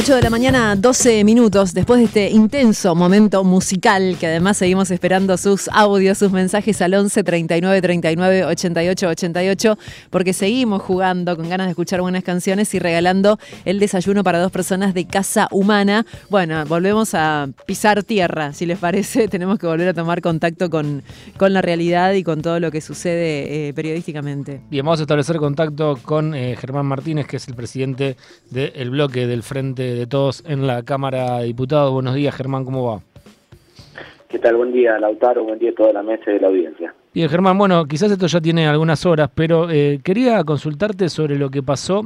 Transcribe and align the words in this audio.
8 0.00 0.14
de 0.14 0.22
la 0.22 0.30
mañana, 0.30 0.76
12 0.76 1.24
minutos, 1.24 1.74
después 1.74 2.00
de 2.00 2.06
este 2.06 2.30
intenso 2.30 2.94
momento 2.94 3.44
musical, 3.44 4.16
que 4.18 4.28
además 4.28 4.56
seguimos 4.56 4.90
esperando 4.90 5.36
sus 5.36 5.68
audios, 5.68 6.16
sus 6.16 6.32
mensajes 6.32 6.80
al 6.80 6.94
11 6.94 7.22
39 7.22 7.82
39 7.82 8.44
88 8.46 9.08
88, 9.08 9.78
porque 10.08 10.32
seguimos 10.32 10.80
jugando 10.80 11.36
con 11.36 11.50
ganas 11.50 11.66
de 11.66 11.72
escuchar 11.72 12.00
buenas 12.00 12.24
canciones 12.24 12.72
y 12.72 12.78
regalando 12.78 13.38
el 13.66 13.78
desayuno 13.78 14.24
para 14.24 14.40
dos 14.40 14.50
personas 14.50 14.94
de 14.94 15.06
Casa 15.06 15.48
Humana. 15.50 16.06
Bueno, 16.30 16.64
volvemos 16.64 17.12
a 17.12 17.50
pisar 17.66 18.02
tierra, 18.02 18.54
si 18.54 18.64
les 18.64 18.78
parece, 18.78 19.28
tenemos 19.28 19.58
que 19.58 19.66
volver 19.66 19.88
a 19.88 19.92
tomar 19.92 20.22
contacto 20.22 20.70
con, 20.70 21.02
con 21.36 21.52
la 21.52 21.60
realidad 21.60 22.14
y 22.14 22.24
con 22.24 22.40
todo 22.40 22.58
lo 22.58 22.70
que 22.70 22.80
sucede 22.80 23.68
eh, 23.68 23.74
periodísticamente. 23.74 24.62
Bien, 24.70 24.82
vamos 24.82 25.00
a 25.00 25.02
establecer 25.02 25.36
contacto 25.36 25.98
con 26.02 26.34
eh, 26.34 26.56
Germán 26.58 26.86
Martínez, 26.86 27.26
que 27.26 27.36
es 27.36 27.46
el 27.48 27.54
presidente 27.54 28.16
del 28.50 28.88
bloque 28.88 29.26
del 29.26 29.42
Frente 29.42 29.89
de 29.94 30.06
Todos 30.06 30.44
en 30.46 30.66
la 30.66 30.82
Cámara 30.82 31.38
de 31.38 31.46
Diputados. 31.46 31.92
Buenos 31.92 32.14
días, 32.14 32.34
Germán, 32.34 32.64
¿cómo 32.64 32.84
va? 32.84 33.00
¿Qué 34.30 34.38
tal? 34.38 34.56
Buen 34.56 34.72
día, 34.72 34.96
Lautaro, 34.98 35.42
buen 35.42 35.58
día 35.58 35.70
a 35.70 35.74
toda 35.74 35.92
la 35.92 36.02
mesa 36.04 36.30
de 36.30 36.38
la 36.38 36.46
audiencia. 36.46 36.94
Bien, 37.12 37.28
Germán, 37.28 37.58
bueno, 37.58 37.84
quizás 37.86 38.12
esto 38.12 38.28
ya 38.28 38.40
tiene 38.40 38.68
algunas 38.68 39.04
horas, 39.04 39.28
pero 39.34 39.68
eh, 39.68 39.98
quería 40.04 40.44
consultarte 40.44 41.08
sobre 41.08 41.36
lo 41.36 41.50
que 41.50 41.60
pasó 41.60 42.04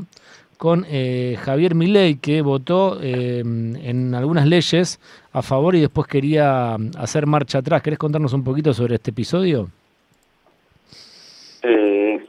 con 0.57 0.87
eh, 0.89 1.37
Javier 1.43 1.75
Milei, 1.75 2.17
que 2.17 2.41
votó 2.41 2.99
eh, 3.03 3.41
en 3.41 4.15
algunas 4.15 4.47
leyes 4.47 4.99
a 5.35 5.43
favor 5.43 5.75
y 5.75 5.81
después 5.81 6.07
quería 6.07 6.77
hacer 6.97 7.27
marcha 7.27 7.59
atrás. 7.59 7.83
¿Querés 7.83 7.99
contarnos 7.99 8.33
un 8.33 8.43
poquito 8.43 8.73
sobre 8.73 8.95
este 8.95 9.11
episodio? 9.11 9.69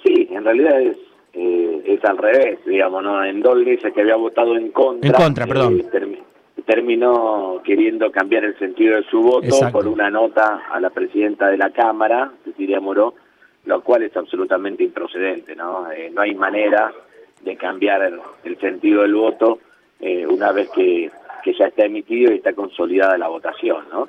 sí, 0.03 0.27
en 0.31 0.43
realidad 0.43 0.81
es 0.81 0.97
es 1.35 2.03
al 2.05 2.17
revés, 2.17 2.59
digamos, 2.65 3.03
¿no? 3.03 3.23
En 3.23 3.41
dos 3.41 3.57
leyes 3.57 3.93
que 3.93 4.01
había 4.01 4.15
votado 4.15 4.55
en 4.55 4.71
contra. 4.71 5.09
En 5.09 5.15
contra, 5.15 5.45
perdón. 5.45 5.81
Eh, 5.81 6.11
terminó 6.65 7.61
queriendo 7.63 8.11
cambiar 8.11 8.45
el 8.45 8.57
sentido 8.57 8.95
de 8.95 9.03
su 9.03 9.21
voto 9.21 9.69
por 9.71 9.87
una 9.87 10.09
nota 10.09 10.63
a 10.71 10.79
la 10.79 10.89
presidenta 10.89 11.47
de 11.49 11.57
la 11.57 11.69
Cámara, 11.71 12.31
Cecilia 12.43 12.79
Moró, 12.79 13.13
lo 13.65 13.81
cual 13.81 14.03
es 14.03 14.15
absolutamente 14.15 14.83
improcedente, 14.83 15.55
¿no? 15.55 15.91
Eh, 15.91 16.09
no 16.11 16.21
hay 16.21 16.33
manera 16.33 16.91
de 17.43 17.55
cambiar 17.55 18.01
el, 18.43 18.57
sentido 18.57 19.03
del 19.03 19.13
voto 19.13 19.59
eh, 19.99 20.25
una 20.25 20.51
vez 20.51 20.69
que, 20.71 21.11
que 21.43 21.53
ya 21.53 21.67
está 21.67 21.85
emitido 21.85 22.31
y 22.31 22.37
está 22.37 22.53
consolidada 22.53 23.17
la 23.17 23.27
votación, 23.27 23.85
¿no? 23.91 24.07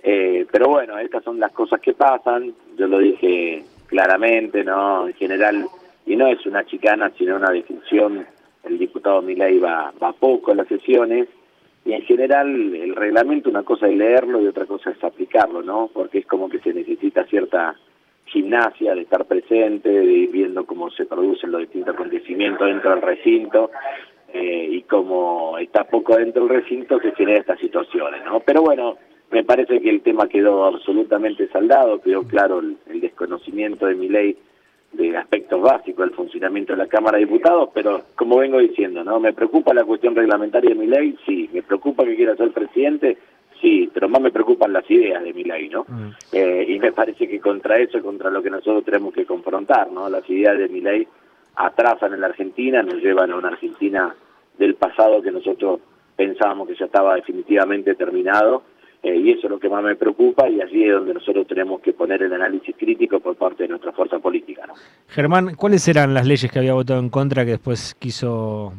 pero 0.00 0.68
bueno, 0.68 0.96
estas 0.98 1.22
son 1.22 1.38
las 1.38 1.52
cosas 1.52 1.80
que 1.80 1.92
pasan, 1.92 2.54
yo 2.78 2.86
lo 2.86 2.98
dije 2.98 3.62
claramente, 3.88 4.64
¿no? 4.64 5.06
En 5.06 5.12
general 5.14 5.66
y 6.08 6.16
no 6.16 6.26
es 6.26 6.44
una 6.46 6.64
chicana, 6.64 7.12
sino 7.18 7.36
una 7.36 7.50
definición. 7.50 8.26
El 8.64 8.78
diputado 8.78 9.20
Milay 9.20 9.58
va, 9.58 9.92
va 10.02 10.12
poco 10.14 10.50
en 10.50 10.56
las 10.56 10.68
sesiones 10.68 11.28
y 11.84 11.92
en 11.92 12.02
general 12.02 12.74
el 12.74 12.96
reglamento 12.96 13.50
una 13.50 13.62
cosa 13.62 13.86
es 13.86 13.96
leerlo 13.96 14.42
y 14.42 14.46
otra 14.46 14.64
cosa 14.64 14.90
es 14.90 15.04
aplicarlo, 15.04 15.62
¿no? 15.62 15.90
Porque 15.92 16.18
es 16.18 16.26
como 16.26 16.48
que 16.48 16.60
se 16.60 16.72
necesita 16.72 17.24
cierta 17.24 17.76
gimnasia 18.24 18.94
de 18.94 19.02
estar 19.02 19.26
presente, 19.26 19.88
de 19.88 20.04
ir 20.04 20.30
viendo 20.30 20.64
cómo 20.64 20.90
se 20.90 21.04
producen 21.04 21.52
los 21.52 21.60
distintos 21.60 21.94
acontecimientos 21.94 22.66
dentro 22.66 22.90
del 22.90 23.02
recinto 23.02 23.70
eh, 24.32 24.68
y 24.70 24.82
cómo 24.82 25.58
está 25.58 25.84
poco 25.84 26.16
dentro 26.16 26.46
del 26.46 26.62
recinto 26.62 26.98
se 27.00 27.12
genera 27.12 27.40
estas 27.40 27.60
situaciones, 27.60 28.24
¿no? 28.24 28.40
Pero 28.40 28.62
bueno, 28.62 28.96
me 29.30 29.44
parece 29.44 29.80
que 29.80 29.90
el 29.90 30.00
tema 30.00 30.26
quedó 30.26 30.64
absolutamente 30.64 31.48
saldado, 31.48 32.00
quedó 32.00 32.22
claro 32.22 32.60
el, 32.60 32.78
el 32.86 33.00
desconocimiento 33.00 33.86
de 33.86 33.94
mi 33.94 34.08
ley 34.08 34.32
de 34.32 34.38
aspectos 35.18 35.60
básicos 35.60 36.06
del 36.06 36.14
funcionamiento 36.14 36.72
de 36.72 36.78
la 36.78 36.86
Cámara 36.86 37.18
de 37.18 37.26
Diputados, 37.26 37.70
pero 37.74 38.02
como 38.14 38.38
vengo 38.38 38.58
diciendo, 38.58 39.04
¿no? 39.04 39.20
¿Me 39.20 39.32
preocupa 39.32 39.74
la 39.74 39.84
cuestión 39.84 40.14
reglamentaria 40.14 40.70
de 40.70 40.76
mi 40.76 40.86
ley? 40.86 41.16
Sí. 41.26 41.48
¿Me 41.52 41.62
preocupa 41.62 42.04
que 42.04 42.16
quiera 42.16 42.36
ser 42.36 42.52
presidente? 42.52 43.18
Sí, 43.60 43.90
pero 43.92 44.08
más 44.08 44.22
me 44.22 44.30
preocupan 44.30 44.72
las 44.72 44.88
ideas 44.90 45.22
de 45.22 45.32
mi 45.32 45.44
ley, 45.44 45.68
¿no? 45.68 45.84
Mm. 45.88 46.10
Eh, 46.32 46.66
y 46.68 46.78
me 46.78 46.92
parece 46.92 47.28
que 47.28 47.40
contra 47.40 47.78
eso 47.78 47.98
es 47.98 48.04
contra 48.04 48.30
lo 48.30 48.42
que 48.42 48.50
nosotros 48.50 48.84
tenemos 48.84 49.12
que 49.12 49.26
confrontar, 49.26 49.90
¿no? 49.90 50.08
Las 50.08 50.28
ideas 50.30 50.56
de 50.58 50.68
mi 50.68 50.80
ley 50.80 51.06
atrasan 51.56 52.14
en 52.14 52.20
la 52.20 52.28
Argentina, 52.28 52.82
nos 52.82 53.02
llevan 53.02 53.32
a 53.32 53.36
una 53.36 53.48
Argentina 53.48 54.14
del 54.56 54.74
pasado 54.74 55.20
que 55.20 55.32
nosotros 55.32 55.80
pensábamos 56.16 56.68
que 56.68 56.76
ya 56.76 56.86
estaba 56.86 57.16
definitivamente 57.16 57.94
terminado 57.94 58.62
eh, 59.02 59.14
y 59.16 59.30
eso 59.30 59.46
es 59.46 59.50
lo 59.50 59.58
que 59.58 59.68
más 59.68 59.82
me 59.82 59.96
preocupa 59.96 60.48
y 60.48 60.60
allí 60.60 60.84
es 60.84 60.92
donde 60.92 61.14
nosotros 61.14 61.46
tenemos 61.46 61.80
que 61.80 61.92
poner 61.92 62.22
el 62.22 62.32
análisis 62.32 62.74
crítico 62.76 63.20
por 63.20 63.36
parte 63.36 63.64
de 63.64 63.68
nuestra 63.68 63.92
fuerza 63.92 64.18
política. 64.18 64.66
¿no? 64.66 64.74
Germán, 65.08 65.54
¿cuáles 65.54 65.86
eran 65.88 66.14
las 66.14 66.26
leyes 66.26 66.50
que 66.50 66.58
había 66.58 66.74
votado 66.74 67.00
en 67.00 67.08
contra 67.08 67.44
que 67.44 67.52
después 67.52 67.94
quiso 67.94 68.72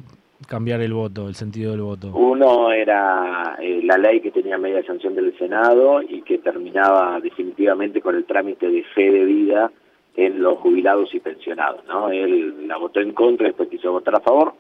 cambiar 0.47 0.81
el 0.81 0.93
voto, 0.93 1.27
el 1.27 1.35
sentido 1.35 1.71
del 1.71 1.81
voto? 1.81 2.11
Uno 2.13 2.71
era 2.71 3.57
eh, 3.61 3.81
la 3.83 3.97
ley 3.97 4.19
que 4.19 4.31
tenía 4.31 4.57
media 4.57 4.83
sanción 4.83 5.15
del 5.15 5.37
Senado 5.37 6.01
y 6.01 6.21
que 6.21 6.39
terminaba 6.39 7.19
definitivamente 7.21 8.01
con 8.01 8.15
el 8.15 8.25
trámite 8.25 8.69
de 8.69 8.83
fe 8.95 9.11
de 9.11 9.25
vida 9.25 9.71
en 10.15 10.41
los 10.41 10.57
jubilados 10.59 11.13
y 11.15 11.19
pensionados. 11.19 11.85
¿no? 11.87 12.09
Él 12.09 12.67
la 12.67 12.77
votó 12.77 12.99
en 12.99 13.13
contra, 13.13 13.47
después 13.47 13.69
quiso 13.69 13.91
votar 13.91 14.15
a 14.15 14.19
favor. 14.19 14.53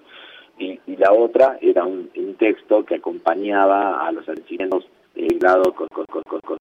Y, 0.57 0.79
la 0.97 1.13
otra 1.13 1.57
era 1.61 1.85
un, 1.85 2.09
texto 2.37 2.85
que 2.85 2.95
acompañaba 2.95 4.05
a 4.05 4.11
los 4.11 4.25
vencimientos 4.25 4.87
lado 5.41 5.73
con, 5.73 5.87
con, 5.87 6.05
con, 6.05 6.57